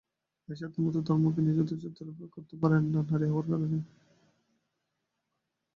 এরশাদের 0.49 0.81
মতো 0.85 0.99
ধর্মকে 1.07 1.39
নিয়ে 1.41 1.57
যথেচ্ছাচার 1.59 2.07
তাঁরা 2.09 2.27
করতে 2.35 2.55
পারেননি, 2.61 2.89
নারী 3.01 3.25
হওয়ার 3.29 3.47
কারণেই। 3.51 3.83